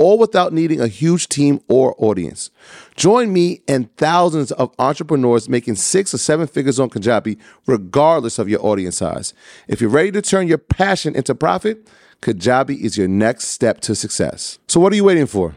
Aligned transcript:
all 0.00 0.18
without 0.18 0.52
needing 0.52 0.80
a 0.80 0.88
huge 0.88 1.28
team 1.28 1.60
or 1.68 1.94
audience. 1.98 2.50
Join 2.96 3.32
me 3.32 3.60
and 3.68 3.94
thousands 3.96 4.50
of 4.52 4.74
entrepreneurs 4.78 5.48
making 5.48 5.74
six 5.76 6.14
or 6.14 6.18
seven 6.18 6.46
figures 6.46 6.80
on 6.80 6.88
Kajabi, 6.88 7.38
regardless 7.66 8.38
of 8.38 8.48
your 8.48 8.64
audience 8.64 8.96
size. 8.96 9.34
If 9.68 9.80
you're 9.80 9.90
ready 9.90 10.10
to 10.12 10.22
turn 10.22 10.48
your 10.48 10.58
passion 10.58 11.14
into 11.14 11.34
profit, 11.34 11.86
Kajabi 12.22 12.80
is 12.80 12.96
your 12.96 13.08
next 13.08 13.48
step 13.48 13.80
to 13.82 13.94
success. 13.94 14.58
So, 14.68 14.80
what 14.80 14.92
are 14.92 14.96
you 14.96 15.04
waiting 15.04 15.26
for? 15.26 15.56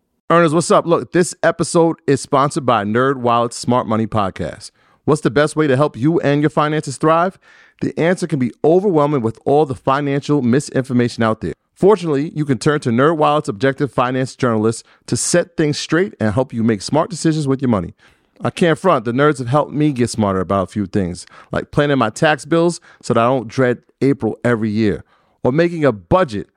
Earners, 0.31 0.53
what's 0.53 0.71
up? 0.71 0.85
Look, 0.85 1.11
this 1.11 1.35
episode 1.43 1.97
is 2.07 2.21
sponsored 2.21 2.65
by 2.65 2.85
NerdWallet's 2.85 3.57
Smart 3.57 3.85
Money 3.85 4.07
Podcast. 4.07 4.71
What's 5.03 5.19
the 5.19 5.29
best 5.29 5.57
way 5.57 5.67
to 5.67 5.75
help 5.75 5.97
you 5.97 6.21
and 6.21 6.41
your 6.41 6.49
finances 6.49 6.95
thrive? 6.95 7.37
The 7.81 7.93
answer 7.99 8.27
can 8.27 8.39
be 8.39 8.53
overwhelming 8.63 9.23
with 9.23 9.37
all 9.43 9.65
the 9.65 9.75
financial 9.75 10.41
misinformation 10.41 11.21
out 11.21 11.41
there. 11.41 11.51
Fortunately, 11.73 12.29
you 12.33 12.45
can 12.45 12.59
turn 12.59 12.79
to 12.79 12.91
NerdWallet's 12.91 13.49
objective 13.49 13.91
finance 13.91 14.37
journalists 14.37 14.85
to 15.07 15.17
set 15.17 15.57
things 15.57 15.77
straight 15.77 16.13
and 16.17 16.33
help 16.33 16.53
you 16.53 16.63
make 16.63 16.81
smart 16.81 17.09
decisions 17.09 17.45
with 17.45 17.61
your 17.61 17.67
money. 17.67 17.93
I 18.39 18.51
can't 18.51 18.79
front, 18.79 19.03
the 19.03 19.11
nerds 19.11 19.39
have 19.39 19.49
helped 19.49 19.73
me 19.73 19.91
get 19.91 20.09
smarter 20.09 20.39
about 20.39 20.69
a 20.69 20.71
few 20.71 20.85
things, 20.85 21.25
like 21.51 21.71
planning 21.71 21.97
my 21.97 22.09
tax 22.09 22.45
bills 22.45 22.79
so 23.01 23.13
that 23.13 23.19
I 23.19 23.27
don't 23.27 23.49
dread 23.49 23.83
April 23.99 24.39
every 24.45 24.69
year, 24.69 25.03
or 25.43 25.51
making 25.51 25.83
a 25.83 25.91
budget 25.91 26.47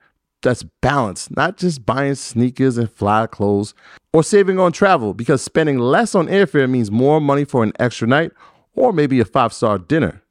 that's 0.45 0.63
balanced, 0.81 1.35
not 1.35 1.57
just 1.57 1.85
buying 1.85 2.15
sneakers 2.15 2.77
and 2.77 2.89
fly 2.89 3.27
clothes, 3.27 3.73
or 4.13 4.23
saving 4.23 4.59
on 4.59 4.71
travel 4.71 5.13
because 5.13 5.41
spending 5.41 5.77
less 5.77 6.15
on 6.15 6.27
airfare 6.27 6.69
means 6.69 6.89
more 6.89 7.19
money 7.19 7.43
for 7.43 7.63
an 7.63 7.73
extra 7.79 8.07
night 8.07 8.31
or 8.73 8.93
maybe 8.93 9.19
a 9.19 9.25
five 9.25 9.51
star 9.51 9.77
dinner 9.77 10.21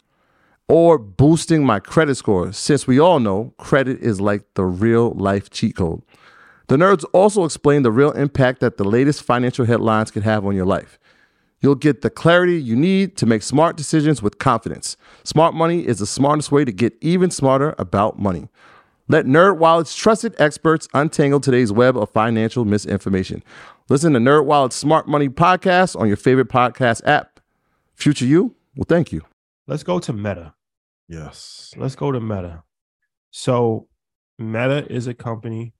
or 0.69 0.97
boosting 0.99 1.67
my 1.67 1.79
credit 1.79 2.15
score, 2.15 2.53
since 2.53 2.87
we 2.87 2.99
all 2.99 3.21
know 3.21 3.53
credit 3.59 4.01
is 4.01 4.21
like 4.21 4.43
the 4.55 4.65
real 4.65 5.11
life 5.11 5.51
cheat 5.51 5.77
code. 5.77 6.01
The 6.69 6.77
nerds 6.77 7.05
also 7.13 7.45
explain 7.45 7.83
the 7.83 7.93
real 7.93 8.13
impact 8.13 8.61
that 8.61 8.79
the 8.79 8.85
latest 8.85 9.23
financial 9.23 9.67
headlines 9.67 10.11
can 10.11 10.23
have 10.23 10.47
on 10.47 10.57
your 10.57 10.65
life. 10.65 10.99
You'll 11.61 11.75
get 11.75 12.03
the 12.03 12.11
clarity 12.11 12.61
you 12.61 12.77
need 12.77 13.17
to 13.19 13.27
make 13.27 13.43
smart 13.43 13.77
decisions 13.77 14.23
with 14.23 14.39
confidence. 14.39 14.97
Smart 15.25 15.55
money 15.55 15.87
is 15.87 15.99
the 15.99 16.07
smartest 16.07 16.53
way 16.53 16.65
to 16.65 16.73
get 16.73 16.95
even 17.01 17.31
smarter 17.31 17.75
about 17.79 18.19
money. 18.19 18.49
Let 19.09 19.27
NerdWallet's 19.27 19.95
trusted 19.95 20.35
experts 20.39 20.89
untangle 20.95 21.41
today's 21.41 21.71
web 21.73 21.97
of 21.97 22.11
financial 22.11 22.65
misinformation. 22.65 23.43
Listen 23.91 24.15
to 24.15 24.19
NerdWallet's 24.19 24.75
Smart 24.77 25.07
Money 25.07 25.29
podcast 25.29 25.99
on 25.99 26.09
your 26.09 26.17
favorite 26.17 26.49
podcast 26.49 27.03
app. 27.07 27.41
Future 27.95 28.25
you 28.25 28.55
well, 28.77 28.87
thank 28.89 29.13
you. 29.13 29.23
Let's 29.67 29.83
go 29.85 29.99
to 30.01 30.13
Meta. 30.13 30.55
Yes. 31.09 31.73
Let's 31.77 31.95
go 31.95 32.11
to 32.11 32.19
Meta. 32.21 32.65
So, 33.31 33.87
Meta 34.39 34.85
is 34.91 35.07
a 35.07 35.15
company 35.15 35.75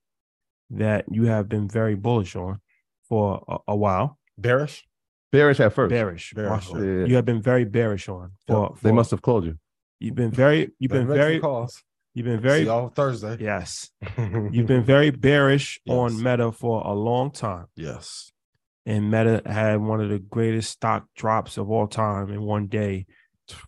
that 0.69 1.05
you 1.11 1.23
have 1.25 1.49
been 1.49 1.67
very 1.67 1.95
bullish 1.95 2.35
on 2.35 2.61
for 3.09 3.43
a, 3.49 3.57
a 3.69 3.75
while. 3.75 4.17
Bearish? 4.37 4.87
Bearish 5.31 5.59
at 5.59 5.73
first. 5.73 5.89
Bearish. 5.89 6.33
Bearish, 6.33 6.49
Marshall. 6.49 6.85
yeah. 6.85 7.05
You 7.05 7.15
have 7.15 7.25
been 7.25 7.41
very 7.41 7.65
bearish 7.65 8.07
on. 8.07 8.31
For, 8.47 8.75
They 8.81 8.89
for- 8.89 8.95
must 8.95 9.11
have 9.11 9.21
called 9.21 9.45
you. 9.45 9.57
You've 9.99 10.15
been 10.15 10.31
very. 10.31 10.71
You've 10.79 10.91
been 10.91 11.07
Better 11.07 11.09
make 11.09 11.15
some 11.17 11.27
very. 11.27 11.39
calls. 11.39 11.83
You've 12.15 12.25
been 12.25 12.39
See 12.39 12.43
very. 12.47 12.61
y'all 12.63 12.89
Thursday. 12.89 13.37
Yes. 13.39 13.91
You've 14.17 14.65
been 14.67 14.83
very 14.83 15.11
bearish 15.11 15.79
Yes. 15.85 15.93
on 15.95 16.23
Meta 16.23 16.51
for 16.51 16.81
a 16.85 16.93
long 16.93 17.29
time. 17.31 17.67
yes. 17.75 18.31
and 18.87 19.11
Meta 19.11 19.41
had 19.45 19.77
one 19.81 19.99
of 20.01 20.09
the 20.09 20.19
greatest 20.19 20.71
stock 20.71 21.05
drops 21.15 21.57
of 21.57 21.69
all 21.69 21.87
time 21.87 22.31
in 22.31 22.41
one 22.41 22.67
day. 22.67 23.05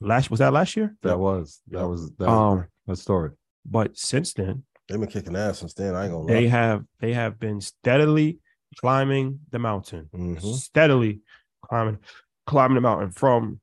Last 0.02 0.30
was 0.32 0.40
that 0.40 0.54
last 0.54 0.76
year? 0.78 0.96
That 1.04 1.20
was 1.20 1.62
that 1.70 1.88
was 1.88 2.10
that 2.18 2.28
Um, 2.30 2.66
was 2.88 3.02
story. 3.02 3.32
But 3.66 3.98
since 3.98 4.34
then, 4.34 4.64
They've 4.88 5.00
been 5.00 5.10
kicking 5.10 5.36
ass 5.36 5.60
since 5.60 5.74
then. 5.74 5.94
I 5.96 6.06
ain't 6.06 6.14
gonna 6.14 6.26
they 6.28 6.44
lie. 6.46 6.50
have 6.50 6.84
they 7.02 7.14
have 7.14 7.38
been 7.40 7.60
steadily 7.62 8.40
climbing 8.80 9.40
the 9.52 9.60
mountain, 9.60 10.10
Mhm. 10.16 10.42
steadily 10.56 11.20
climbing 11.62 11.98
climbing 12.46 12.76
the 12.76 12.82
mountain 12.82 13.12
from 13.12 13.60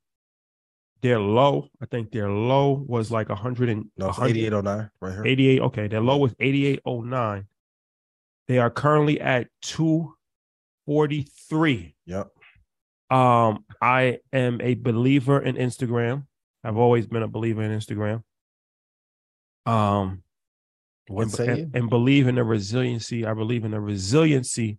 their 1.04 1.20
low. 1.20 1.69
I 1.82 1.87
think 1.87 2.12
their 2.12 2.31
low 2.31 2.82
was 2.88 3.10
like 3.10 3.28
100 3.28 3.69
and 3.69 3.91
No, 3.98 4.09
8809 4.09 4.91
right 5.03 5.12
here. 5.12 5.26
88. 5.26 5.60
Okay, 5.60 5.87
their 5.87 6.00
low 6.00 6.16
was 6.16 6.34
8809. 6.41 7.47
They 8.48 8.59
are 8.59 8.70
currently 8.70 9.20
at 9.20 9.48
243. 9.62 11.94
Yep. 12.06 12.31
Um, 13.10 13.66
I 13.82 14.20
am 14.32 14.62
a 14.62 14.76
believer 14.76 15.43
in 15.43 15.56
Instagram. 15.56 16.25
I've 16.64 16.78
always 16.78 17.06
been 17.06 17.22
a 17.22 17.28
believer 17.28 17.62
in 17.62 17.78
Instagram. 17.78 18.22
Um, 19.66 20.22
What 21.09 21.25
and, 21.25 21.32
say 21.32 21.48
and, 21.48 21.76
and 21.76 21.91
believe 21.91 22.28
in 22.28 22.37
the 22.37 22.44
resiliency. 22.44 23.26
I 23.26 23.34
believe 23.34 23.66
in 23.66 23.72
the 23.72 23.81
resiliency 23.81 24.78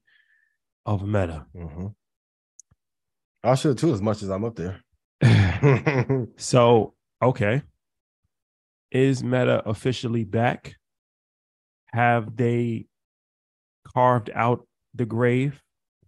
of 0.87 1.03
Meta. 1.03 1.45
Mm-hmm. 1.55 1.89
I 3.43 3.53
should 3.53 3.77
too, 3.77 3.93
as 3.93 4.01
much 4.01 4.23
as 4.23 4.29
I'm 4.29 4.43
up 4.43 4.55
there. 4.55 4.81
So, 6.37 6.93
okay, 7.21 7.61
is 8.91 9.23
Meta 9.23 9.61
officially 9.67 10.23
back? 10.23 10.75
Have 11.87 12.35
they 12.35 12.87
carved 13.93 14.29
out 14.33 14.67
the 14.93 15.05
grave? 15.05 15.61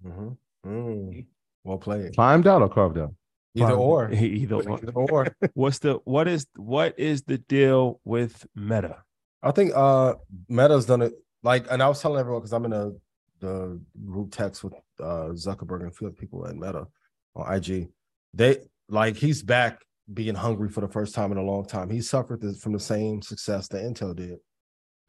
hmm 0.04 0.30
Mm. 0.66 1.26
Well 1.64 1.78
played. 1.78 2.16
Climbed 2.16 2.46
out 2.46 2.62
or 2.62 2.68
carved 2.68 2.98
out? 2.98 3.14
Either 3.56 3.74
or. 3.74 4.12
Either 4.14 4.56
or. 4.56 4.80
Either 4.80 4.92
or. 4.92 5.28
What's 5.54 5.80
the 5.80 6.00
what 6.04 6.28
is 6.28 6.46
what 6.56 6.98
is 7.00 7.22
the 7.24 7.38
deal 7.38 8.02
with 8.04 8.46
Meta? 8.56 9.04
I 9.44 9.52
think 9.52 9.72
uh 9.76 10.16
Meta's 10.50 10.86
done 10.86 11.02
it 11.04 11.14
like, 11.44 11.68
and 11.72 11.82
I 11.82 11.88
was 11.88 12.02
telling 12.02 12.20
everyone 12.20 12.42
because 12.42 12.54
I'm 12.54 12.66
in 12.66 12.74
a 12.74 12.92
the 13.40 13.80
group 14.06 14.32
text 14.32 14.64
with 14.64 14.74
uh 15.00 15.30
Zuckerberg 15.34 15.82
and 15.82 15.90
a 15.90 15.92
few 15.92 16.08
other 16.08 16.16
people 16.16 16.46
at 16.48 16.56
Meta 16.56 16.88
on 17.36 17.54
IG. 17.54 17.88
They 18.34 18.58
like 18.90 19.16
he's 19.16 19.42
back 19.44 19.82
being 20.14 20.36
hungry 20.36 20.70
for 20.70 20.82
the 20.82 20.88
first 20.88 21.14
time 21.14 21.32
in 21.32 21.38
a 21.38 21.44
long 21.44 21.66
time. 21.66 21.90
He 21.90 22.02
suffered 22.02 22.42
this, 22.42 22.62
from 22.62 22.74
the 22.74 22.80
same 22.80 23.22
success 23.22 23.68
that 23.70 23.84
Intel 23.84 24.16
did. 24.16 24.40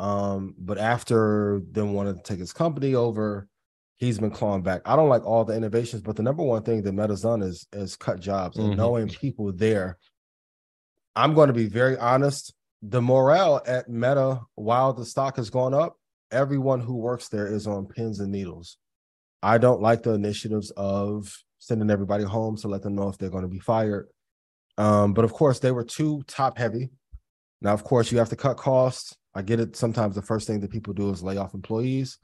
Um, 0.00 0.54
but 0.58 0.78
after 0.78 1.60
them 1.70 1.92
wanting 1.92 2.16
to 2.16 2.22
take 2.22 2.38
his 2.38 2.52
company 2.52 2.94
over, 2.94 3.48
he's 3.96 4.18
been 4.18 4.30
clawing 4.30 4.62
back. 4.62 4.82
I 4.84 4.96
don't 4.96 5.08
like 5.08 5.24
all 5.24 5.44
the 5.44 5.56
innovations, 5.56 6.02
but 6.02 6.16
the 6.16 6.22
number 6.22 6.42
one 6.42 6.62
thing 6.62 6.82
that 6.82 6.92
Meta's 6.92 7.22
done 7.22 7.42
is 7.42 7.66
is 7.72 7.96
cut 7.96 8.20
jobs 8.20 8.58
and 8.58 8.72
Mhm. 8.72 8.76
knowing 8.76 9.08
people 9.08 9.52
there. 9.52 9.98
I'm 11.16 11.34
going 11.34 11.48
to 11.48 11.54
be 11.54 11.66
very 11.66 11.98
honest. 11.98 12.54
The 12.82 13.02
morale 13.02 13.60
at 13.66 13.88
Meta, 13.88 14.42
while 14.54 14.92
the 14.92 15.04
stock 15.04 15.36
has 15.36 15.50
gone 15.50 15.74
up, 15.74 15.96
everyone 16.30 16.80
who 16.80 16.94
works 16.96 17.28
there 17.28 17.46
is 17.48 17.66
on 17.66 17.86
pins 17.86 18.20
and 18.20 18.30
needles. 18.30 18.78
I 19.42 19.58
don't 19.58 19.80
like 19.82 20.04
the 20.04 20.12
initiatives 20.12 20.70
of 20.72 21.32
sending 21.68 21.90
everybody 21.90 22.24
home 22.24 22.56
to 22.56 22.68
let 22.68 22.82
them 22.82 22.94
know 22.96 23.08
if 23.08 23.18
they're 23.18 23.30
going 23.30 23.42
to 23.44 23.48
be 23.48 23.60
fired. 23.60 24.08
Um, 24.76 25.12
but 25.14 25.24
of 25.24 25.32
course, 25.32 25.58
they 25.60 25.70
were 25.70 25.84
too 25.84 26.22
top 26.26 26.58
heavy. 26.58 26.90
Now, 27.60 27.72
of 27.74 27.84
course, 27.84 28.10
you 28.10 28.18
have 28.18 28.28
to 28.30 28.36
cut 28.36 28.56
costs. 28.56 29.14
I 29.34 29.42
get 29.42 29.60
it. 29.60 29.76
Sometimes 29.76 30.14
the 30.14 30.22
first 30.22 30.46
thing 30.46 30.60
that 30.60 30.70
people 30.70 30.94
do 30.94 31.10
is 31.10 31.22
lay 31.22 31.36
off 31.36 31.54
employees. 31.54 32.18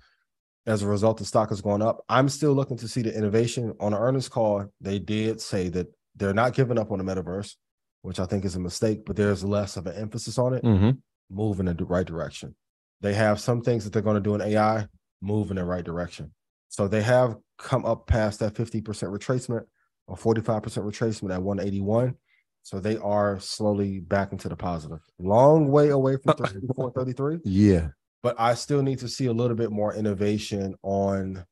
as 0.66 0.82
a 0.82 0.88
result, 0.88 1.18
the 1.18 1.24
stock 1.26 1.52
is 1.52 1.60
going 1.60 1.82
up. 1.82 2.02
I'm 2.08 2.28
still 2.30 2.52
looking 2.54 2.78
to 2.78 2.88
see 2.88 3.02
the 3.02 3.14
innovation. 3.14 3.74
On 3.80 3.92
the 3.92 3.98
earnings 3.98 4.28
call, 4.30 4.64
they 4.80 4.98
did 4.98 5.40
say 5.40 5.68
that 5.70 5.88
they're 6.16 6.32
not 6.32 6.54
giving 6.54 6.78
up 6.78 6.90
on 6.90 6.98
the 6.98 7.04
metaverse, 7.04 7.54
which 8.02 8.18
I 8.18 8.24
think 8.24 8.44
is 8.46 8.56
a 8.56 8.60
mistake, 8.60 9.04
but 9.04 9.16
there's 9.16 9.44
less 9.44 9.76
of 9.76 9.86
an 9.86 9.96
emphasis 9.96 10.38
on 10.38 10.54
it, 10.54 10.62
Mm-hmm. 10.64 10.90
move 11.30 11.60
in 11.60 11.66
the 11.66 11.74
right 11.84 12.06
direction. 12.06 12.54
They 13.02 13.12
have 13.12 13.40
some 13.40 13.60
things 13.60 13.84
that 13.84 13.92
they're 13.92 14.00
going 14.08 14.22
to 14.22 14.28
do 14.28 14.34
in 14.36 14.40
AI, 14.40 14.86
move 15.20 15.50
in 15.50 15.56
the 15.56 15.64
right 15.64 15.84
direction. 15.84 16.32
So 16.74 16.88
they 16.88 17.02
have 17.02 17.36
come 17.56 17.86
up 17.86 18.08
past 18.08 18.40
that 18.40 18.54
50% 18.54 18.82
retracement 18.82 19.62
or 20.08 20.16
45% 20.16 20.60
retracement 20.60 21.32
at 21.32 21.40
181. 21.40 22.16
So 22.64 22.80
they 22.80 22.96
are 22.96 23.38
slowly 23.38 24.00
back 24.00 24.32
into 24.32 24.48
the 24.48 24.56
positive. 24.56 24.98
Long 25.20 25.68
way 25.70 25.90
away 25.90 26.16
from 26.16 26.34
433 26.36 27.38
Yeah. 27.44 27.90
but 28.24 28.34
I 28.40 28.54
still 28.54 28.82
need 28.82 28.98
to 28.98 29.08
see 29.08 29.26
a 29.26 29.32
little 29.32 29.56
bit 29.56 29.70
more 29.70 29.94
innovation 29.94 30.74
on 30.82 31.44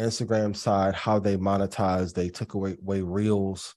Instagram 0.00 0.56
side, 0.56 0.94
how 0.94 1.18
they 1.18 1.36
monetize. 1.36 2.14
They 2.14 2.30
took 2.30 2.54
away, 2.54 2.78
away 2.80 3.02
reels. 3.02 3.74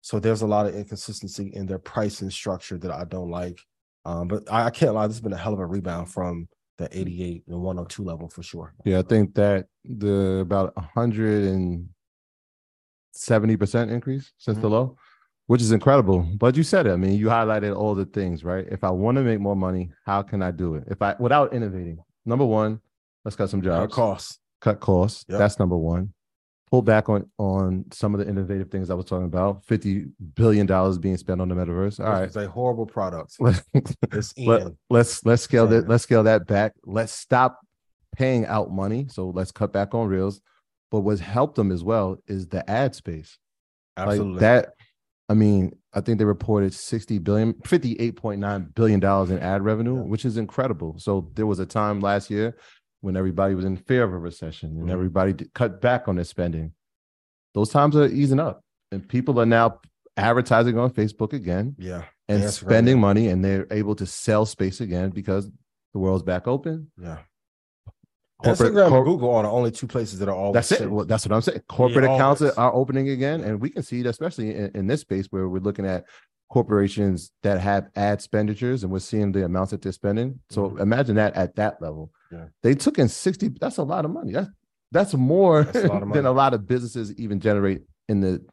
So 0.00 0.18
there's 0.18 0.40
a 0.40 0.46
lot 0.46 0.64
of 0.64 0.74
inconsistency 0.74 1.52
in 1.52 1.66
their 1.66 1.78
pricing 1.78 2.30
structure 2.30 2.78
that 2.78 2.90
I 2.90 3.04
don't 3.04 3.30
like. 3.30 3.60
Um, 4.06 4.28
but 4.28 4.50
I, 4.50 4.64
I 4.64 4.70
can't 4.70 4.94
lie, 4.94 5.06
this 5.06 5.16
has 5.16 5.20
been 5.22 5.34
a 5.34 5.36
hell 5.36 5.52
of 5.52 5.60
a 5.60 5.66
rebound 5.66 6.10
from 6.10 6.48
the 6.78 6.88
88 6.96 7.44
and 7.48 7.60
102 7.60 8.02
level 8.02 8.28
for 8.28 8.42
sure. 8.42 8.74
Yeah, 8.84 8.98
I 8.98 9.02
think 9.02 9.34
that 9.34 9.66
the 9.84 10.38
about 10.40 10.72
hundred 10.94 11.44
and 11.44 11.88
seventy 13.12 13.56
percent 13.56 13.90
increase 13.90 14.32
since 14.38 14.58
the 14.58 14.68
Mhm. 14.68 14.72
low, 14.72 14.96
which 15.46 15.62
is 15.62 15.72
incredible. 15.72 16.26
But 16.38 16.56
you 16.56 16.62
said 16.62 16.86
it. 16.86 16.92
I 16.92 16.96
mean, 16.96 17.12
you 17.18 17.26
highlighted 17.26 17.76
all 17.76 17.94
the 17.94 18.06
things, 18.06 18.42
right? 18.44 18.66
If 18.70 18.82
I 18.82 18.90
want 18.90 19.16
to 19.16 19.22
make 19.22 19.40
more 19.40 19.56
money, 19.56 19.92
how 20.04 20.22
can 20.22 20.42
I 20.42 20.50
do 20.50 20.74
it? 20.74 20.84
If 20.88 21.00
I 21.02 21.14
without 21.18 21.52
innovating, 21.52 21.98
number 22.24 22.44
one, 22.46 22.80
let's 23.24 23.36
cut 23.36 23.50
some 23.50 23.62
jobs. 23.62 23.92
Cut 23.94 23.94
costs. 23.94 24.38
cut 24.60 24.80
costs. 24.80 25.26
Yep. 25.28 25.38
That's 25.38 25.58
number 25.58 25.76
one. 25.76 26.13
Pull 26.74 26.82
back 26.82 27.08
on 27.08 27.30
on 27.38 27.84
some 27.92 28.14
of 28.14 28.18
the 28.18 28.28
innovative 28.28 28.68
things 28.68 28.90
I 28.90 28.94
was 28.94 29.04
talking 29.06 29.26
about. 29.26 29.64
Fifty 29.64 30.06
billion 30.34 30.66
dollars 30.66 30.98
being 30.98 31.16
spent 31.16 31.40
on 31.40 31.48
the 31.48 31.54
metaverse. 31.54 32.00
All 32.00 32.10
right. 32.10 32.24
It's 32.24 32.34
a 32.34 32.48
horrible 32.48 32.84
product. 32.84 33.36
Let's 33.40 33.62
It's 34.10 34.34
let, 34.36 34.62
in. 34.62 34.76
let's 34.90 35.24
let's 35.24 35.42
scale 35.42 35.68
that 35.68 35.86
let's 35.88 36.02
scale 36.02 36.24
that 36.24 36.48
back. 36.48 36.72
Let's 36.84 37.12
stop 37.12 37.60
paying 38.16 38.44
out 38.46 38.72
money. 38.72 39.06
So 39.08 39.28
let's 39.30 39.52
cut 39.52 39.72
back 39.72 39.94
on 39.94 40.08
reels. 40.08 40.40
But 40.90 41.02
what's 41.02 41.20
helped 41.20 41.54
them 41.54 41.70
as 41.70 41.84
well 41.84 42.16
is 42.26 42.48
the 42.48 42.68
ad 42.68 42.96
space. 42.96 43.38
Absolutely. 43.96 44.32
Like 44.32 44.40
that. 44.40 44.72
I 45.28 45.34
mean, 45.34 45.78
I 45.92 46.00
think 46.00 46.18
they 46.18 46.24
reported 46.24 46.74
60 46.74 47.18
billion, 47.20 47.52
58.9 47.54 48.74
billion 48.74 48.98
dollars 48.98 49.30
in 49.30 49.38
ad 49.38 49.62
revenue, 49.62 49.94
Yeah. 49.98 50.02
which 50.02 50.24
is 50.24 50.36
incredible. 50.38 50.98
So 50.98 51.30
there 51.34 51.46
was 51.46 51.60
a 51.60 51.66
time 51.66 52.00
last 52.00 52.30
year 52.30 52.56
when 53.04 53.16
everybody 53.16 53.54
was 53.54 53.64
in 53.66 53.76
fear 53.76 54.02
of 54.02 54.12
a 54.12 54.18
recession 54.18 54.70
and 54.78 54.88
Mhm. 54.88 54.92
everybody 54.92 55.34
cut 55.54 55.80
back 55.80 56.08
on 56.08 56.16
their 56.16 56.24
spending. 56.24 56.72
Those 57.52 57.68
times 57.68 57.94
are 57.96 58.06
easing 58.06 58.40
up, 58.40 58.64
and 58.90 59.06
people 59.06 59.38
are 59.38 59.46
now 59.46 59.80
advertising 60.16 60.78
on 60.78 60.90
Facebook 60.90 61.32
again 61.32 61.76
yeah. 61.78 62.04
and 62.28 62.48
spending 62.50 62.96
yeah. 62.96 63.00
money, 63.00 63.28
and 63.28 63.44
they're 63.44 63.66
able 63.70 63.94
to 63.96 64.06
sell 64.06 64.46
space 64.46 64.80
again 64.80 65.10
because 65.10 65.50
the 65.92 65.98
world's 65.98 66.22
back 66.22 66.48
open. 66.48 66.90
Yeah. 67.00 67.18
Corporate- 68.42 68.72
Instagram 68.72 68.88
cor- 68.88 68.96
and 68.98 69.06
Google 69.06 69.34
are 69.34 69.42
the 69.44 69.50
only 69.50 69.70
two 69.70 69.86
places 69.86 70.18
that 70.18 70.28
are 70.28 70.34
always 70.34 70.54
That's 70.68 70.80
it. 70.80 70.90
Well, 70.90 71.04
that's 71.04 71.26
what 71.26 71.34
I'm 71.34 71.42
saying. 71.42 71.60
Corporate 71.68 72.04
accounts 72.04 72.42
always. 72.42 72.56
are 72.56 72.74
opening 72.74 73.08
again, 73.10 73.42
and 73.42 73.60
we 73.60 73.70
can 73.70 73.82
see 73.82 74.00
it, 74.00 74.06
especially 74.06 74.54
in, 74.54 74.70
in 74.74 74.86
this 74.86 75.02
space 75.02 75.26
where 75.30 75.48
we're 75.48 75.60
looking 75.60 75.86
at 75.86 76.04
corporations 76.50 77.32
that 77.42 77.60
have 77.60 77.88
ad 77.96 78.14
expenditures, 78.14 78.82
and 78.82 78.92
we're 78.92 78.98
seeing 78.98 79.32
the 79.32 79.44
amounts 79.44 79.70
that 79.72 79.82
they're 79.82 79.92
spending. 79.92 80.40
So 80.50 80.70
Mhm. 80.70 80.80
imagine 80.80 81.16
that 81.16 81.34
at 81.34 81.56
that 81.56 81.80
level. 81.82 82.12
Yeah. 82.30 82.46
They 82.62 82.74
took 82.74 82.98
in 82.98 83.08
60. 83.08 83.48
That's 83.60 83.78
a 83.78 83.82
lot 83.82 84.04
of 84.04 84.10
money. 84.10 84.32
That's 84.32 84.48
that's 84.92 85.14
more 85.14 85.64
That's 85.64 85.78
a 85.78 85.88
than 86.12 86.24
a 86.26 86.30
lot 86.32 86.54
of 86.54 86.68
businesses 86.68 87.12
even 87.14 87.40
generate 87.40 87.82
in 88.08 88.20
the 88.20 88.44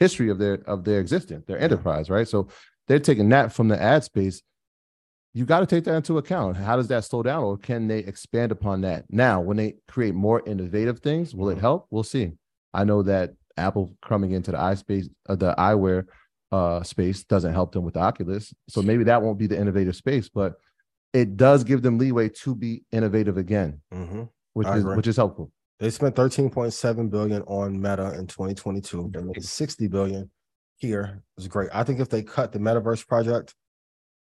history 0.00 0.30
of 0.30 0.38
their 0.38 0.54
of 0.66 0.84
their 0.84 0.98
existence, 1.00 1.44
their 1.46 1.58
Yeah. 1.58 1.64
enterprise, 1.64 2.10
right? 2.10 2.26
So 2.26 2.48
they're 2.88 2.98
taking 2.98 3.28
that 3.28 3.52
from 3.52 3.68
the 3.68 3.80
ad 3.80 4.02
space. 4.02 4.42
You 5.34 5.44
got 5.44 5.60
to 5.60 5.66
take 5.66 5.84
that 5.84 5.94
into 5.94 6.18
account. 6.18 6.56
How 6.56 6.76
does 6.76 6.88
that 6.88 7.04
slow 7.04 7.22
down, 7.22 7.44
or 7.44 7.58
can 7.58 7.86
they 7.88 7.98
expand 8.00 8.50
upon 8.52 8.80
that? 8.80 9.04
Now, 9.10 9.40
when 9.40 9.58
they 9.58 9.76
create 9.86 10.14
more 10.14 10.42
innovative 10.46 11.00
things, 11.00 11.34
will 11.34 11.50
it 11.50 11.58
Mhm. 11.58 11.60
help? 11.60 11.86
We'll 11.90 12.02
see. 12.04 12.32
I 12.72 12.84
know 12.84 13.02
that 13.02 13.34
Apple 13.58 13.94
coming 14.02 14.32
into 14.32 14.50
the 14.50 14.58
eye 14.60 14.74
space, 14.74 15.08
uh, 15.28 15.36
the 15.36 15.54
eyewear 15.58 16.04
uh, 16.52 16.82
space, 16.82 17.24
doesn't 17.24 17.52
help 17.52 17.72
them 17.72 17.84
with 17.84 17.94
the 17.94 18.00
Oculus. 18.00 18.52
So 18.68 18.82
maybe 18.82 19.04
that 19.04 19.22
won't 19.22 19.38
be 19.38 19.46
the 19.46 19.58
innovative 19.58 19.96
space, 19.96 20.28
but 20.28 20.54
it 21.12 21.36
does 21.36 21.64
give 21.64 21.82
them 21.82 21.98
leeway 21.98 22.28
to 22.28 22.54
be 22.54 22.84
innovative 22.92 23.36
again, 23.36 23.80
Mhm. 23.92 24.28
which 24.52 24.66
I 24.66 24.76
is 24.76 24.82
agree. 24.84 24.96
which 24.96 25.06
is 25.06 25.16
helpful. 25.16 25.50
They 25.78 25.90
spent 25.90 26.14
13.7 26.14 27.08
billion 27.10 27.42
on 27.42 27.80
Meta 27.80 28.14
in 28.18 28.26
2022. 28.26 29.10
They 29.12 29.22
made 29.22 29.42
60 29.42 29.88
billion 29.88 30.30
here. 30.78 31.22
It's 31.36 31.48
great. 31.48 31.68
I 31.72 31.84
think 31.84 32.00
if 32.00 32.08
they 32.08 32.22
cut 32.22 32.52
the 32.52 32.58
metaverse 32.58 33.06
project, 33.06 33.54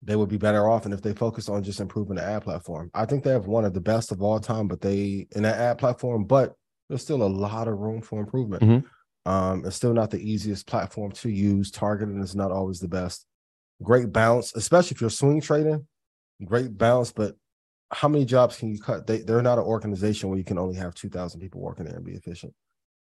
they 0.01 0.15
would 0.15 0.29
be 0.29 0.37
better 0.37 0.69
off. 0.69 0.85
And 0.85 0.93
if 0.93 1.01
they 1.01 1.13
focus 1.13 1.49
on 1.49 1.63
just 1.63 1.79
improving 1.79 2.15
the 2.17 2.23
ad 2.23 2.43
platform, 2.43 2.89
I 2.93 3.05
think 3.05 3.23
they 3.23 3.31
have 3.31 3.47
one 3.47 3.65
of 3.65 3.73
the 3.73 3.81
best 3.81 4.11
of 4.11 4.21
all 4.21 4.39
time, 4.39 4.67
but 4.67 4.81
they 4.81 5.27
in 5.35 5.43
that 5.43 5.57
ad 5.57 5.77
platform, 5.77 6.25
but 6.25 6.53
there's 6.89 7.01
still 7.01 7.23
a 7.23 7.27
lot 7.27 7.67
of 7.67 7.77
room 7.77 8.01
for 8.01 8.19
improvement. 8.19 8.63
Mhm. 8.63 8.83
Um, 9.27 9.65
it's 9.65 9.75
still 9.75 9.93
not 9.93 10.09
the 10.09 10.21
easiest 10.21 10.67
platform 10.67 11.11
to 11.11 11.29
use. 11.29 11.69
Targeting 11.69 12.21
is 12.21 12.33
not 12.33 12.49
always 12.49 12.79
the 12.79 12.87
best. 12.87 13.25
Great 13.83 14.13
bounce, 14.13 14.55
especially 14.55 14.95
if 14.95 15.01
you're 15.01 15.09
swing 15.09 15.41
trading. 15.41 15.85
Great 16.45 16.77
bounce, 16.77 17.11
but 17.11 17.35
how 17.91 18.07
many 18.07 18.23
jobs 18.23 18.57
can 18.57 18.69
you 18.73 18.79
cut? 18.79 19.05
They 19.05 19.19
they're 19.19 19.41
not 19.41 19.57
an 19.57 19.65
organization 19.65 20.29
where 20.29 20.37
you 20.37 20.45
can 20.45 20.57
only 20.57 20.75
have 20.75 20.95
two 20.95 21.09
thousand 21.09 21.41
people 21.41 21.59
working 21.59 21.85
there 21.85 21.97
and 21.97 22.05
be 22.05 22.13
efficient. 22.13 22.53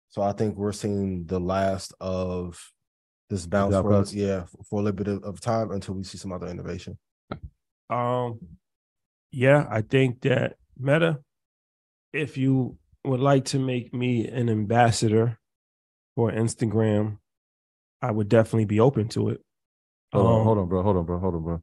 So 0.08 0.20
I 0.20 0.32
think 0.32 0.56
we're 0.56 0.72
seeing 0.72 1.26
the 1.26 1.38
last 1.38 1.94
of 2.00 2.60
this 3.28 3.46
bounce 3.46 3.76
for 3.76 3.88
cuts. 3.88 4.12
yeah 4.12 4.46
for 4.68 4.80
a 4.80 4.82
little 4.82 4.96
bit 4.96 5.06
of, 5.06 5.22
of 5.22 5.40
time 5.40 5.70
until 5.70 5.94
we 5.94 6.02
see 6.02 6.18
some 6.18 6.32
other 6.32 6.48
innovation. 6.48 6.98
Um, 7.88 8.40
yeah, 9.30 9.64
I 9.70 9.82
think 9.82 10.22
that 10.22 10.56
Meta, 10.76 11.20
if 12.12 12.36
you 12.36 12.78
would 13.04 13.20
like 13.20 13.44
to 13.46 13.60
make 13.60 13.94
me 13.94 14.26
an 14.26 14.48
ambassador 14.48 15.39
for 16.20 16.30
Instagram, 16.30 17.16
I 18.02 18.10
would 18.10 18.28
definitely 18.28 18.66
be 18.66 18.78
open 18.78 19.08
to 19.10 19.30
it. 19.30 19.40
Hold 20.12 20.26
on, 20.26 20.38
Um, 20.40 20.44
hold 20.44 20.58
on, 20.58 20.68
bro. 20.68 20.82
Hold 20.82 20.96
on, 20.98 21.04
bro. 21.06 21.18
Hold 21.18 21.34
on, 21.36 21.42
bro. 21.42 21.62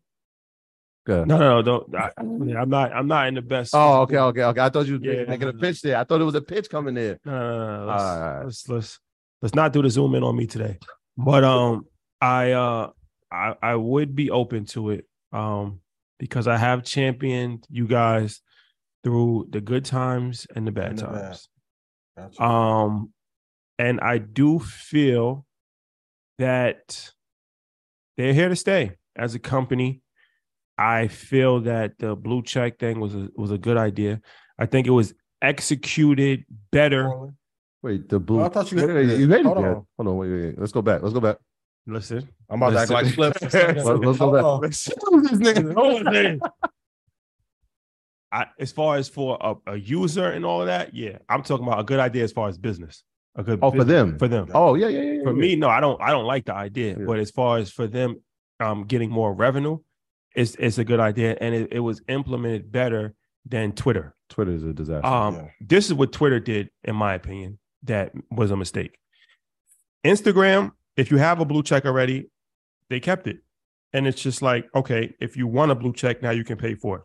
Good. 1.06 1.28
No, 1.28 1.38
no, 1.38 1.50
no, 1.56 1.62
don't. 1.62 1.96
I, 1.96 2.12
I'm 2.18 2.70
not. 2.70 2.92
I'm 2.92 3.08
not 3.08 3.28
in 3.28 3.36
the 3.36 3.42
best. 3.44 3.72
Oh, 3.76 4.02
okay, 4.02 4.18
okay, 4.18 4.44
okay. 4.44 4.62
I 4.62 4.70
thought 4.70 4.88
you 4.88 4.98
were 5.00 5.06
Yeah. 5.06 5.26
making 5.26 5.48
a 5.48 5.54
pitch 5.54 5.82
there. 5.84 5.98
I 5.98 6.04
thought 6.06 6.22
it 6.22 6.24
was 6.24 6.34
a 6.36 6.42
pitch 6.42 6.70
coming 6.72 6.96
there. 6.96 7.20
No, 7.24 7.32
no, 7.32 7.58
no, 7.58 7.78
no. 7.82 7.86
Let's, 7.86 8.04
All 8.04 8.20
right. 8.20 8.44
let's 8.46 8.70
let's 8.70 9.00
let's 9.44 9.56
not 9.56 9.74
do 9.74 9.84
the 9.84 9.90
zoom 9.92 10.16
in 10.16 10.24
on 10.24 10.36
me 10.36 10.48
today. 10.48 10.80
But 11.16 11.44
um, 11.44 11.86
I 12.20 12.54
uh, 12.54 12.90
I 13.32 13.54
I 13.62 13.76
would 13.76 14.16
be 14.16 14.32
open 14.32 14.66
to 14.68 14.90
it 14.90 15.06
um 15.32 15.82
because 16.20 16.48
I 16.48 16.58
have 16.58 16.84
championed 16.84 17.64
you 17.70 17.86
guys 17.88 18.42
through 19.04 19.48
the 19.52 19.62
good 19.62 19.86
times 19.86 20.48
and 20.56 20.66
the 20.66 20.72
bad 20.72 20.90
And 20.90 21.00
the 21.00 21.04
bad. 21.06 21.22
times. 21.22 21.50
Gotcha. 22.18 22.44
Um, 22.44 23.14
and 23.80 24.00
I 24.02 24.18
do 24.18 24.60
feel 24.60 25.46
that 26.40 27.12
they're 28.18 28.34
here 28.34 28.50
to 28.50 28.56
stay 28.56 28.94
as 29.16 29.36
a 29.36 29.40
company. 29.40 30.02
I 30.78 31.08
feel 31.08 31.62
that 31.62 31.98
the 31.98 32.16
blue 32.16 32.44
check 32.44 32.80
thing 32.80 33.00
was 33.00 33.16
a 33.16 33.30
was 33.36 33.52
a 33.52 33.58
good 33.58 33.78
idea. 33.78 34.22
I 34.60 34.66
think 34.68 34.88
it 34.88 34.92
was 34.92 35.14
executed 35.42 36.46
better. 36.72 37.32
Wait, 37.82 38.10
the 38.10 38.20
blue. 38.20 38.42
Oh, 38.42 38.46
I 38.46 38.50
thought 38.50 38.72
you 38.72 38.78
Wait, 38.78 38.90
hated 38.90 38.96
wait, 38.96 39.10
it. 39.10 39.20
you 39.20 39.30
hated 39.30 39.46
Hold 39.46 39.58
that. 39.58 39.64
on. 39.66 39.86
Hold 39.98 40.08
on, 40.08 40.18
wait, 40.18 40.30
wait, 40.32 40.42
wait. 40.46 40.60
Let's 40.60 40.72
go 40.72 40.82
back. 40.82 41.02
Let's 41.02 41.14
go 41.14 41.20
back. 41.22 41.38
Listen, 41.86 42.28
I'm 42.50 42.62
about 42.62 42.72
to 42.72 42.80
act 42.80 42.92
like 42.92 43.18
Listen. 43.18 43.48
a 43.48 43.50
second. 43.50 43.86
Let's, 43.86 44.00
let's 44.06 44.20
go 44.20 44.60
back. 44.60 44.72
this 44.72 44.88
nigga. 45.40 46.40
I, 48.32 48.48
as 48.60 48.74
far 48.74 48.98
as 48.98 49.08
for 49.08 49.38
a, 49.40 49.56
a 49.72 49.76
user 49.78 50.30
and 50.30 50.46
all 50.46 50.60
of 50.62 50.68
that, 50.68 50.94
yeah, 50.94 51.20
I'm 51.30 51.44
talking 51.44 51.66
about 51.66 51.80
a 51.80 51.84
good 51.84 52.00
idea 52.00 52.24
as 52.26 52.34
far 52.34 52.50
as 52.50 52.58
business. 52.58 53.04
A 53.38 53.44
good 53.44 53.60
Oh, 53.62 53.72
for 53.72 53.84
them. 53.84 54.18
for 54.18 54.28
them. 54.28 54.50
Oh 54.54 54.74
yeah, 54.76 54.88
yeah, 54.88 55.00
yeah. 55.02 55.12
yeah, 55.14 55.24
for 55.24 55.32
yeah. 55.34 55.40
me, 55.40 55.56
no, 55.56 55.70
I 55.70 55.80
don't. 55.80 56.02
I 56.02 56.12
don't 56.12 56.26
like 56.26 56.46
the 56.46 56.56
idea. 56.56 56.98
Yeah. 56.98 57.06
But 57.06 57.20
as 57.20 57.32
far 57.32 57.58
as 57.60 57.72
for 57.72 57.86
them, 57.88 58.22
um, 58.60 58.84
getting 58.86 59.10
more 59.12 59.32
revenue, 59.34 59.78
it's 60.36 60.56
it's 60.56 60.78
a 60.80 60.84
good 60.84 61.00
idea, 61.00 61.38
and 61.40 61.54
it, 61.54 61.70
it 61.72 61.80
was 61.80 62.02
implemented 62.08 62.72
better 62.72 63.14
than 63.46 63.72
Twitter. 63.74 64.16
Twitter 64.30 64.52
is 64.52 64.64
a 64.64 64.74
disaster. 64.74 65.06
Um, 65.08 65.36
Yeah. 65.36 65.48
this 65.62 65.86
is 65.86 65.94
what 65.94 66.12
Twitter 66.12 66.40
did, 66.40 66.70
in 66.84 66.96
my 66.96 67.14
opinion, 67.14 67.60
that 67.84 68.12
was 68.32 68.52
a 68.52 68.58
mistake. 68.58 68.98
Instagram, 70.06 70.72
if 70.96 71.12
you 71.12 71.18
have 71.18 71.40
a 71.40 71.46
blue 71.46 71.64
check 71.64 71.86
already, 71.86 72.30
they 72.90 73.00
kept 73.00 73.28
it, 73.28 73.38
and 73.94 74.08
it's 74.08 74.22
just 74.22 74.42
like, 74.42 74.68
okay, 74.76 75.14
if 75.20 75.38
you 75.38 75.48
want 75.48 75.72
a 75.72 75.76
blue 75.76 75.94
check, 75.94 76.22
now 76.22 76.32
you 76.32 76.44
can 76.44 76.58
pay 76.58 76.74
for 76.76 76.98
it. 76.98 77.02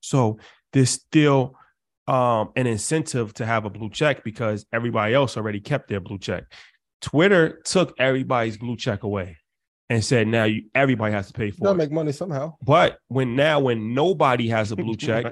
So 0.00 0.38
there's 0.72 0.90
still 0.90 1.56
um, 2.06 2.50
an 2.56 2.66
incentive 2.66 3.32
to 3.34 3.46
have 3.46 3.64
a 3.64 3.70
blue 3.70 3.90
check 3.90 4.24
because 4.24 4.66
everybody 4.72 5.14
else 5.14 5.36
already 5.36 5.60
kept 5.60 5.88
their 5.88 6.00
blue 6.00 6.18
check. 6.18 6.44
Twitter 7.00 7.60
took 7.64 7.94
everybody's 7.98 8.56
blue 8.56 8.76
check 8.76 9.02
away 9.02 9.36
and 9.90 10.02
said 10.04 10.26
now 10.26 10.44
you 10.44 10.62
everybody 10.74 11.12
has 11.12 11.26
to 11.26 11.32
pay 11.32 11.50
for 11.50 11.62
gotta 11.64 11.74
it. 11.74 11.78
make 11.78 11.92
money 11.92 12.12
somehow. 12.12 12.54
But 12.62 12.98
when 13.08 13.36
now 13.36 13.60
when 13.60 13.94
nobody 13.94 14.48
has 14.48 14.72
a 14.72 14.76
blue 14.84 14.96
check, 14.96 15.24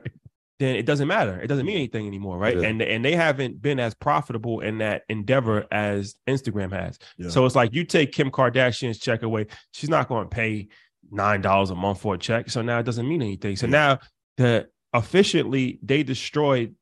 then 0.58 0.76
it 0.76 0.84
doesn't 0.86 1.08
matter. 1.08 1.40
It 1.40 1.46
doesn't 1.46 1.64
mean 1.66 1.76
anything 1.76 2.06
anymore, 2.06 2.38
right? 2.38 2.56
Yeah. 2.58 2.68
And 2.68 2.82
and 2.82 3.04
they 3.04 3.14
haven't 3.16 3.60
been 3.62 3.80
as 3.80 3.94
profitable 3.94 4.60
in 4.60 4.78
that 4.78 5.02
endeavor 5.08 5.66
as 5.72 6.14
Instagram 6.28 6.72
has. 6.72 6.98
Yeah. 7.18 7.30
So 7.30 7.44
it's 7.46 7.56
like 7.56 7.72
you 7.74 7.84
take 7.84 8.12
Kim 8.12 8.30
Kardashian's 8.30 8.98
check 8.98 9.22
away, 9.22 9.46
she's 9.72 9.90
not 9.90 10.08
going 10.08 10.28
to 10.28 10.34
pay 10.34 10.68
nine 11.10 11.40
dollars 11.40 11.70
a 11.70 11.74
month 11.74 12.00
for 12.00 12.14
a 12.14 12.18
check. 12.18 12.50
So 12.50 12.62
now 12.62 12.78
it 12.78 12.84
doesn't 12.84 13.08
mean 13.08 13.22
anything. 13.22 13.56
So 13.56 13.66
Yeah. 13.66 13.70
now 13.70 13.98
the 14.36 14.68
efficiently 14.94 15.78
they 15.82 16.02
destroyed 16.02 16.74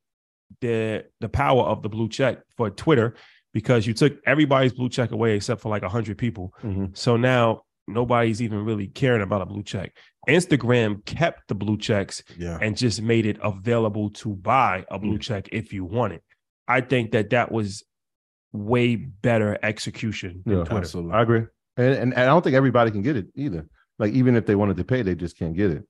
the 0.61 1.05
the 1.21 1.29
power 1.29 1.63
of 1.63 1.83
the 1.83 1.89
blue 1.89 2.09
check 2.09 2.39
for 2.57 2.71
Twitter 2.71 3.15
because 3.53 3.87
you 3.87 3.95
took 3.95 4.19
everybody's 4.27 4.73
blue 4.73 4.89
check 4.89 5.11
away 5.13 5.35
except 5.37 5.61
for 5.61 5.69
like 5.69 5.83
hundred 5.85 6.19
people. 6.19 6.53
Mhm. 6.63 6.97
So 6.97 7.17
now 7.17 7.63
nobody's 7.87 8.41
even 8.43 8.65
really 8.65 8.87
caring 8.87 9.23
about 9.23 9.43
a 9.43 9.47
blue 9.47 9.63
check. 9.63 9.93
Instagram 10.29 11.05
kept 11.05 11.49
the 11.49 11.55
blue 11.55 11.77
checks 11.79 12.23
Yeah. 12.37 12.59
and 12.61 12.77
just 12.77 13.01
made 13.03 13.27
it 13.27 13.39
available 13.43 14.11
to 14.11 14.35
buy 14.37 14.85
a 14.91 14.99
blue 14.99 15.19
check 15.19 15.49
if 15.51 15.73
you 15.73 15.85
want 15.85 16.13
it. 16.13 16.23
I 16.69 16.83
think 16.83 17.13
that 17.13 17.31
that 17.31 17.51
was 17.51 17.83
way 18.53 18.97
better 18.97 19.59
execution 19.63 20.43
than 20.45 20.59
Yeah, 20.59 20.65
Twitter. 20.65 20.79
Absolutely. 20.79 21.13
I 21.13 21.23
agree. 21.23 21.43
And, 21.77 21.95
and 21.95 22.13
and 22.13 22.23
I 22.23 22.27
don't 22.27 22.43
think 22.43 22.55
everybody 22.57 22.91
can 22.91 23.03
get 23.03 23.17
it 23.17 23.29
either. 23.35 23.67
Like 23.99 24.13
even 24.13 24.37
if 24.37 24.47
they 24.47 24.55
wanted 24.55 24.77
to 24.79 24.85
pay, 24.85 25.03
they 25.03 25.15
just 25.15 25.37
can't 25.39 25.57
get 25.57 25.71
it. 25.71 25.85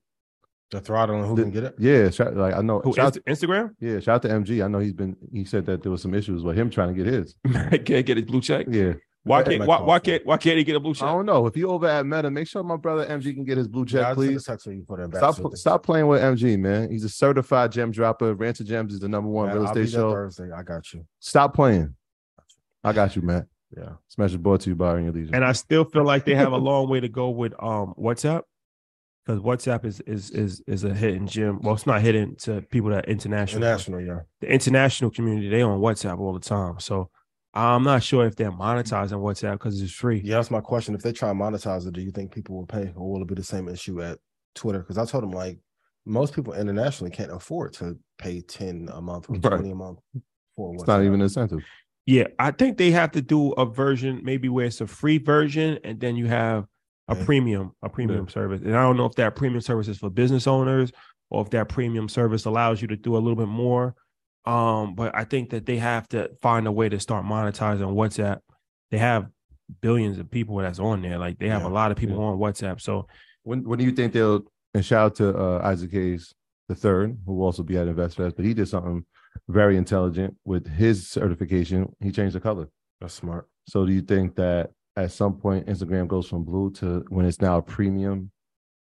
The 0.71 0.79
throttle 0.79 1.17
and 1.17 1.25
who 1.27 1.35
The- 1.35 1.41
can 1.43 1.51
get 1.51 1.63
it? 1.65 1.75
Yeah, 1.77 2.09
shout, 2.09 2.35
like 2.35 2.53
I 2.55 2.61
know. 2.61 2.79
Who, 2.79 2.93
shout, 2.93 3.17
Inst- 3.27 3.43
Instagram? 3.43 3.71
yeah, 3.81 3.99
shout 3.99 4.15
out 4.15 4.21
to 4.23 4.29
MG. 4.29 4.63
I 4.63 4.67
know 4.69 4.79
he's 4.79 4.93
been. 4.93 5.17
He 5.33 5.43
said 5.43 5.65
that 5.65 5.83
there 5.83 5.91
was 5.91 6.01
some 6.01 6.13
issues 6.13 6.43
with 6.43 6.57
him 6.57 6.69
trying 6.69 6.95
to 6.95 7.03
get 7.03 7.11
his. 7.11 7.35
can't 7.85 8.05
get 8.05 8.15
his 8.17 8.25
blue 8.25 8.39
check. 8.39 8.67
Yeah, 8.69 8.93
Why 9.23 9.43
can't 9.43 9.65
why, 9.67 9.81
why 9.81 9.99
can't 9.99 10.25
why 10.25 10.37
can't 10.37 10.57
he 10.57 10.63
get 10.63 10.77
a 10.77 10.79
blue 10.79 10.93
check? 10.93 11.09
I 11.09 11.11
don't 11.11 11.25
know 11.25 11.45
if 11.45 11.57
you 11.57 11.69
over 11.69 11.87
at 11.87 12.05
Meta. 12.05 12.31
Make 12.31 12.47
sure 12.47 12.63
my 12.63 12.77
brother 12.77 13.05
MG 13.05 13.33
can 13.33 13.43
get 13.43 13.57
his 13.57 13.67
blue 13.67 13.85
check, 13.85 14.05
I'll 14.05 14.15
send 14.15 14.29
a 14.29 14.31
please. 14.31 14.45
text 14.45 14.65
when 14.65 14.77
you 14.77 14.83
put 14.83 15.01
it 15.01 15.11
back. 15.11 15.19
Stop 15.19 15.35
so 15.35 15.49
stop 15.55 15.83
playing 15.83 16.07
with 16.07 16.21
MG, 16.21 16.57
man. 16.57 16.89
He's 16.89 17.03
a 17.03 17.09
certified 17.09 17.73
gem 17.73 17.91
dropper. 17.91 18.33
Rancher 18.33 18.63
Gems 18.63 18.93
is 18.93 19.01
the 19.01 19.09
number 19.09 19.29
one 19.29 19.47
Man, 19.47 19.57
real 19.57 19.65
estate 19.65 19.89
show. 19.89 20.11
Thursday. 20.13 20.51
I 20.55 20.63
got 20.63 20.93
you. 20.93 21.05
Stop 21.19 21.53
playing. 21.53 21.93
I 22.83 22.93
got 22.93 23.13
you, 23.17 23.21
man. 23.23 23.45
Yeah. 23.77 23.89
Smash 24.07 24.31
is 24.31 24.37
brought 24.37 24.61
to 24.61 24.69
you 24.69 24.75
by 24.75 24.99
your 24.99 25.11
leisure. 25.11 25.31
And 25.35 25.45
I 25.45 25.51
still 25.51 25.83
feel 25.85 26.03
like 26.05 26.23
they 26.25 26.35
have 26.35 26.51
a 26.53 26.57
long 26.57 26.89
way 26.89 26.99
to 27.01 27.09
go 27.09 27.29
with 27.29 27.53
um 27.61 27.93
WhatsApp 27.99 28.41
because 29.25 29.41
WhatsApp 29.41 29.85
is 29.85 29.99
is 30.01 30.31
is 30.31 30.61
is 30.67 30.83
a 30.83 30.93
hidden 30.93 31.27
gem. 31.27 31.59
Well, 31.61 31.75
it's 31.75 31.85
not 31.85 32.01
hidden 32.01 32.35
to 32.37 32.61
people 32.61 32.89
that 32.91 33.05
are 33.05 33.09
international. 33.11 33.61
International, 33.63 34.01
yeah. 34.01 34.19
The 34.41 34.51
international 34.51 35.11
community 35.11 35.49
they 35.49 35.61
on 35.61 35.79
WhatsApp 35.79 36.19
all 36.19 36.33
the 36.33 36.39
time. 36.39 36.79
So 36.79 37.09
I'm 37.53 37.83
not 37.83 38.01
sure 38.01 38.25
if 38.25 38.35
they're 38.35 38.51
monetizing 38.51 39.19
WhatsApp 39.19 39.53
because 39.53 39.81
it's 39.81 39.91
free. 39.91 40.21
Yeah, 40.23 40.35
that's 40.37 40.51
my 40.51 40.61
question. 40.61 40.95
If 40.95 41.01
they 41.01 41.11
try 41.11 41.29
and 41.29 41.39
monetize 41.39 41.85
it, 41.87 41.93
do 41.93 42.01
you 42.01 42.11
think 42.11 42.31
people 42.33 42.55
will 42.55 42.65
pay, 42.65 42.91
or 42.95 43.11
will 43.11 43.21
it 43.21 43.27
be 43.27 43.35
the 43.35 43.43
same 43.43 43.67
issue 43.67 44.01
at 44.01 44.17
Twitter? 44.55 44.79
Because 44.79 44.97
I 44.97 45.05
told 45.05 45.23
them 45.23 45.31
like 45.31 45.59
most 46.05 46.33
people 46.33 46.53
internationally 46.53 47.11
can't 47.11 47.31
afford 47.31 47.73
to 47.73 47.97
pay 48.17 48.41
ten 48.41 48.89
a 48.91 49.01
month 49.01 49.29
or 49.29 49.33
Right. 49.33 49.41
twenty 49.43 49.71
a 49.71 49.75
month 49.75 49.99
for 50.55 50.71
WhatsApp. 50.71 50.75
it's 50.79 50.87
not 50.87 51.01
even 51.01 51.13
an 51.15 51.21
incentive. 51.21 51.59
Yeah, 52.07 52.27
I 52.39 52.49
think 52.49 52.77
they 52.79 52.89
have 52.91 53.11
to 53.11 53.21
do 53.21 53.51
a 53.51 53.65
version 53.65 54.21
maybe 54.23 54.49
where 54.49 54.65
it's 54.65 54.81
a 54.81 54.87
free 54.87 55.19
version 55.19 55.77
and 55.83 55.99
then 55.99 56.15
you 56.15 56.25
have 56.25 56.65
a 57.07 57.13
Okay. 57.13 57.25
premium, 57.25 57.71
a 57.81 57.89
premium 57.89 58.27
service. 58.29 58.61
And 58.61 58.75
I 58.75 58.81
don't 58.83 58.97
know 58.97 59.05
if 59.05 59.15
that 59.15 59.35
premium 59.35 59.61
service 59.61 59.87
is 59.87 59.97
for 59.97 60.09
business 60.09 60.47
owners 60.47 60.91
or 61.29 61.41
if 61.43 61.49
that 61.51 61.69
premium 61.69 62.07
service 62.09 62.45
allows 62.45 62.81
you 62.81 62.87
to 62.89 62.95
do 62.95 63.15
a 63.15 63.19
little 63.19 63.35
bit 63.35 63.47
more. 63.47 63.95
Um, 64.45 64.95
but 64.95 65.13
I 65.15 65.23
think 65.23 65.49
that 65.51 65.65
they 65.65 65.77
have 65.77 66.07
to 66.09 66.29
find 66.41 66.67
a 66.67 66.71
way 66.71 66.89
to 66.89 66.99
start 66.99 67.25
monetizing 67.25 67.93
WhatsApp. 67.93 68.39
They 68.89 68.97
have 68.97 69.27
billions 69.81 70.17
of 70.17 70.29
people 70.31 70.57
that's 70.57 70.79
on 70.79 71.01
there. 71.01 71.17
Like 71.17 71.37
they 71.39 71.47
have 71.49 71.61
Yeah. 71.61 71.67
a 71.67 71.73
lot 71.79 71.91
of 71.91 71.97
people 71.97 72.17
Yeah. 72.17 72.23
on 72.23 72.37
WhatsApp. 72.39 72.81
So 72.81 73.07
When 73.43 73.63
when 73.63 73.79
do 73.79 73.85
you 73.85 73.91
think 73.91 74.13
they'll 74.13 74.43
and 74.73 74.85
shout 74.85 75.05
out 75.05 75.15
to 75.15 75.37
uh, 75.37 75.61
Isaac 75.63 75.91
Hayes 75.91 76.33
the 76.69 76.75
third, 76.75 77.17
who 77.25 77.33
will 77.33 77.45
also 77.45 77.63
be 77.63 77.77
at 77.77 77.87
InvestFest, 77.87 78.35
but 78.35 78.45
he 78.45 78.53
did 78.53 78.67
something 78.67 79.03
very 79.49 79.75
intelligent 79.77 80.35
with 80.45 80.67
his 80.67 81.07
certification. 81.09 81.93
He 81.99 82.11
changed 82.11 82.35
the 82.35 82.39
color. 82.39 82.69
That's 83.01 83.13
smart. 83.13 83.47
So 83.67 83.85
do 83.85 83.91
you 83.91 84.01
think 84.01 84.35
that 84.35 84.71
at 84.95 85.11
some 85.11 85.35
point 85.35 85.67
Instagram 85.67 86.07
goes 86.07 86.27
from 86.27 86.43
blue 86.43 86.71
to 86.71 87.05
when 87.09 87.25
it's 87.25 87.41
now 87.41 87.57
a 87.57 87.61
premium, 87.61 88.31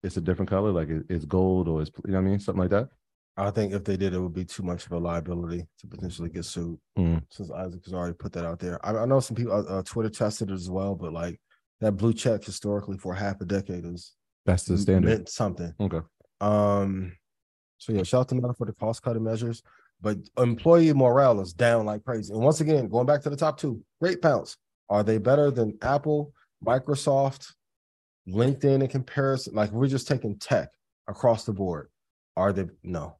it's 0.03 0.17
a 0.17 0.21
different 0.21 0.49
color, 0.49 0.71
like 0.71 0.89
it, 0.89 1.03
it's 1.09 1.25
gold 1.25 1.67
or 1.67 1.81
it's 1.81 1.91
you 2.05 2.11
know 2.11 2.19
what 2.19 2.27
I 2.27 2.29
mean, 2.29 2.39
something 2.39 2.61
like 2.61 2.71
that? 2.71 2.89
I 3.37 3.51
think 3.51 3.73
if 3.73 3.85
they 3.85 3.95
did, 3.95 4.13
it 4.13 4.19
would 4.19 4.33
be 4.33 4.43
too 4.43 4.63
much 4.63 4.85
of 4.85 4.91
a 4.91 4.97
liability 4.97 5.65
to 5.79 5.87
potentially 5.87 6.29
get 6.29 6.43
sued. 6.43 6.77
Mm. 6.97 7.23
Since 7.31 7.51
Isaac 7.51 7.85
has 7.85 7.93
already 7.93 8.13
put 8.15 8.33
that 8.33 8.45
out 8.45 8.59
there, 8.59 8.85
I, 8.85 8.97
I 8.97 9.05
know 9.05 9.21
some 9.21 9.35
people 9.35 9.53
uh, 9.53 9.79
uh, 9.79 9.83
Twitter 9.83 10.09
tested 10.09 10.49
it 10.49 10.53
as 10.53 10.69
well, 10.69 10.95
but 10.95 11.13
like 11.13 11.39
that 11.79 11.93
blue 11.93 12.13
check 12.13 12.43
historically 12.43 12.97
for 12.97 13.13
half 13.13 13.39
a 13.39 13.45
decade 13.45 13.85
is 13.85 14.13
That's 14.45 14.63
the 14.65 14.77
standard. 14.77 15.09
meant 15.09 15.29
something. 15.29 15.73
Okay. 15.79 16.01
Um, 16.41 17.13
so 17.77 17.93
yeah, 17.93 18.03
shout 18.03 18.21
out 18.21 18.29
to 18.29 18.35
Meta 18.35 18.53
for 18.53 18.65
the 18.65 18.73
cost 18.73 19.01
cutting 19.01 19.23
measures, 19.23 19.63
but 20.01 20.17
employee 20.37 20.93
morale 20.93 21.39
is 21.39 21.53
down 21.53 21.85
like 21.85 22.03
crazy. 22.03 22.33
And 22.33 22.43
once 22.43 22.59
again, 22.59 22.89
going 22.89 23.05
back 23.05 23.21
to 23.21 23.29
the 23.29 23.37
top 23.37 23.57
two, 23.57 23.81
great 24.01 24.21
pounds. 24.21 24.57
Are 24.89 25.03
they 25.03 25.17
better 25.17 25.51
than 25.51 25.77
Apple, 25.81 26.33
Microsoft, 26.65 27.53
LinkedIn 28.27 28.81
in 28.81 28.87
comparison? 28.87 29.53
Like 29.55 29.71
we're 29.71 29.87
just 29.87 30.07
taking 30.07 30.37
tech 30.39 30.69
across 31.07 31.45
the 31.45 31.53
board. 31.53 31.89
Are 32.35 32.51
they 32.53 32.65
no? 32.83 33.17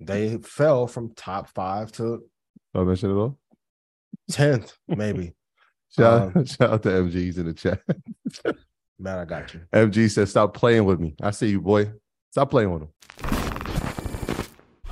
They 0.00 0.36
fell 0.38 0.86
from 0.86 1.12
top 1.14 1.48
five 1.54 1.90
to 1.92 2.20
Oh, 2.74 2.84
mention 2.84 3.10
it 3.10 3.14
all. 3.14 3.38
tenth, 4.30 4.74
maybe. 4.88 5.34
Shout, 5.96 6.36
Um, 6.36 6.44
shout 6.46 6.70
out 6.70 6.82
to 6.82 6.88
MG's 6.90 7.38
in 7.38 7.46
the 7.46 7.54
chat. 7.54 7.80
Man, 8.98 9.18
I 9.18 9.24
got 9.24 9.54
you. 9.54 9.60
MG 9.72 10.10
says, 10.10 10.30
"Stop 10.30 10.54
playing 10.54 10.84
with 10.84 10.98
me." 11.00 11.14
I 11.22 11.30
see 11.30 11.48
you, 11.50 11.60
boy. 11.60 11.92
Stop 12.30 12.50
playing 12.50 12.70
with 12.72 12.82
him. 12.82 12.88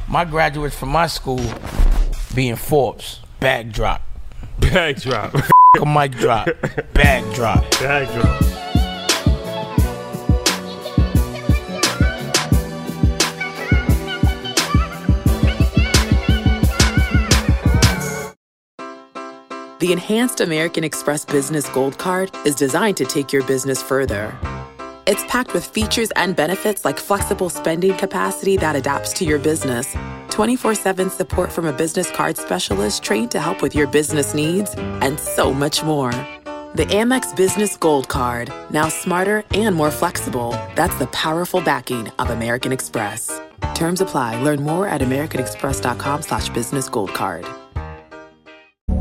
My 0.09 0.25
graduates 0.25 0.77
from 0.77 0.91
my 0.91 1.09
school 1.09 1.41
being 2.35 2.55
Forbes, 2.57 3.21
backdrop. 3.41 4.01
drop. 4.61 5.35
Bag 5.85 6.13
drop. 6.19 6.47
A 6.47 6.53
mic 6.53 6.63
drop, 6.63 6.93
bag 6.95 7.35
drop. 7.35 7.71
bag 7.81 8.09
drop. 8.15 8.43
The 19.79 19.93
Enhanced 19.93 20.41
American 20.41 20.85
Express 20.85 21.25
Business 21.27 21.69
Gold 21.69 21.99
Card 21.99 22.31
is 22.47 22.55
designed 22.55 22.97
to 22.97 23.05
take 23.05 23.33
your 23.33 23.45
business 23.45 23.83
further. 23.83 24.35
It's 25.07 25.23
packed 25.29 25.53
with 25.53 25.65
features 25.65 26.11
and 26.17 26.35
benefits 26.35 26.85
like 26.85 26.99
flexible 26.99 27.51
spending 27.51 27.95
capacity 27.97 28.57
that 28.57 28.75
adapts 28.75 29.13
to 29.13 29.25
your 29.25 29.39
business, 29.39 29.95
24 30.37 30.75
7 30.75 31.09
support 31.09 31.51
from 31.51 31.65
a 31.65 31.73
business 31.73 32.11
card 32.11 32.37
specialist 32.37 33.03
trained 33.03 33.31
to 33.31 33.41
help 33.41 33.63
with 33.63 33.75
your 33.75 33.87
business 33.87 34.35
needs, 34.35 34.75
and 35.01 35.19
so 35.19 35.51
much 35.51 35.83
more. 35.83 36.13
The 36.75 36.85
Amex 36.91 37.35
Business 37.35 37.75
Gold 37.79 38.09
Card, 38.09 38.53
now 38.71 38.91
smarter 38.91 39.45
and 39.53 39.75
more 39.75 39.91
flexible. 39.91 40.51
That's 40.75 40.95
the 40.99 41.07
powerful 41.07 41.63
backing 41.63 42.11
of 42.19 42.29
American 42.29 42.71
Express. 42.71 43.41
Terms 43.75 44.03
apply. 44.03 44.43
Learn 44.43 44.63
more 44.63 44.87
at 44.87 45.01
americanexpress.com 45.01 46.21
slash 46.21 46.51
business 46.51 46.91
gold 46.91 47.15
card. 47.15 47.47